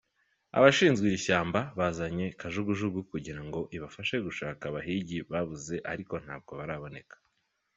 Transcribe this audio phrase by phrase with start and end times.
[0.57, 7.15] Abashinzwe iri shyamba bazanye kajugujugu kugira ngo ibafashe gushaka abahigi babuze ariko ntabwo baraboneka.